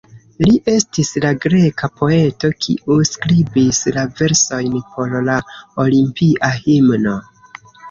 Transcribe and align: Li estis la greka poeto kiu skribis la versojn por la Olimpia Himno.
Li 0.43 0.53
estis 0.75 1.11
la 1.25 1.33
greka 1.43 1.89
poeto 2.01 2.51
kiu 2.63 2.97
skribis 3.11 3.83
la 3.99 4.07
versojn 4.23 4.81
por 4.97 5.15
la 5.31 5.39
Olimpia 5.87 6.53
Himno. 6.59 7.17